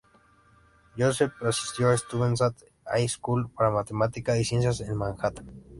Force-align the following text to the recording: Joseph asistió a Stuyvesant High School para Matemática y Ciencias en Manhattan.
Joseph 1.01 1.35
asistió 1.51 1.89
a 1.91 1.95
Stuyvesant 1.95 2.57
High 2.85 3.07
School 3.07 3.51
para 3.55 3.69
Matemática 3.69 4.35
y 4.35 4.43
Ciencias 4.43 4.81
en 4.81 4.97
Manhattan. 4.97 5.61